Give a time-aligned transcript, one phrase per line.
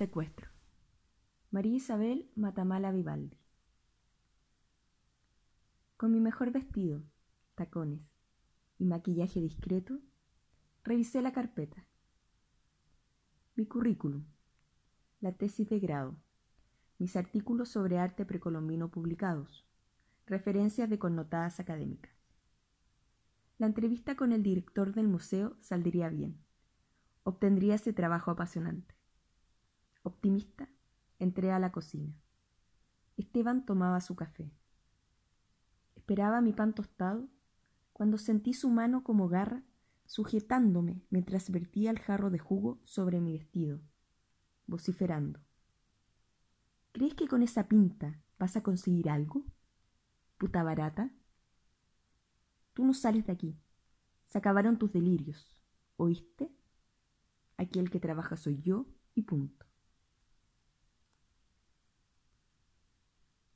[0.00, 0.48] Secuestro.
[1.50, 3.36] María Isabel Matamala Vivaldi.
[5.98, 7.02] Con mi mejor vestido,
[7.54, 8.00] tacones
[8.78, 9.98] y maquillaje discreto,
[10.84, 11.84] revisé la carpeta.
[13.56, 14.24] Mi currículum,
[15.20, 16.16] la tesis de grado,
[16.98, 19.66] mis artículos sobre arte precolombino publicados,
[20.24, 22.16] referencias de connotadas académicas.
[23.58, 26.42] La entrevista con el director del museo saldría bien.
[27.22, 28.99] Obtendría ese trabajo apasionante.
[30.02, 30.68] Optimista,
[31.18, 32.14] entré a la cocina.
[33.16, 34.50] Esteban tomaba su café.
[35.94, 37.28] Esperaba mi pan tostado
[37.92, 39.62] cuando sentí su mano como garra
[40.06, 43.80] sujetándome mientras vertía el jarro de jugo sobre mi vestido,
[44.66, 45.38] vociferando.
[46.92, 49.44] ¿Crees que con esa pinta vas a conseguir algo?
[50.38, 51.14] Puta barata.
[52.72, 53.56] Tú no sales de aquí.
[54.24, 55.62] Se acabaron tus delirios.
[55.96, 56.50] ¿Oíste?
[57.56, 59.69] Aquí el que trabaja soy yo y punto.